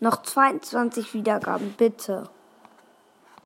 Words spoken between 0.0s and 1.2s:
Noch 22